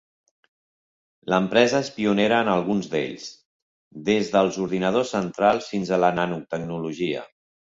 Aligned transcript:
L'empresa 1.33 1.81
és 1.85 1.91
pionera 1.97 2.39
en 2.45 2.49
alguns 2.53 2.89
d'ells, 2.93 3.27
des 4.09 4.33
dels 4.37 4.59
ordinadors 4.65 5.13
centrals 5.19 5.69
fins 5.75 5.93
a 5.93 6.01
la 6.07 6.11
nanotecnologia. 6.23 7.25